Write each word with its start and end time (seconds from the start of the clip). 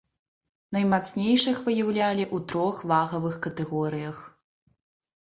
Наймацнейшых 0.77 1.61
выяўлялі 1.69 2.23
ў 2.35 2.49
трох 2.55 2.75
вагавых 2.95 3.39
катэгорыях. 3.47 4.17